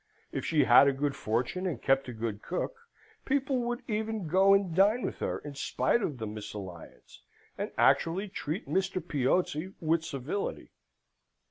[0.31, 2.73] If she had a good fortune and kept a good cook,
[3.23, 7.21] people would even go and dine with her in spite of the misalliance,
[7.55, 8.99] and actually treat Mr.
[8.99, 10.71] Piozzi with civility.